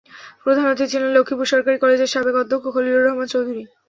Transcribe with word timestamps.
প্রধান 0.43 0.65
অতিথি 0.67 0.91
ছিলেন 0.91 1.09
লক্ষ্মীপুর 1.13 1.51
সরকারি 1.53 1.77
কলেজের 1.79 2.13
সাবেক 2.13 2.35
অধ্যক্ষ 2.37 2.65
খলিলুর 2.75 3.05
রহমান 3.05 3.27
চৌধুরী। 3.33 3.63